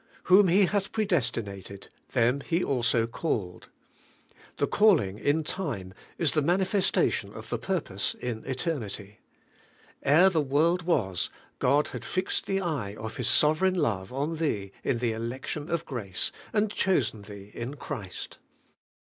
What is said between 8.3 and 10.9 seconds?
eternity. Ere the world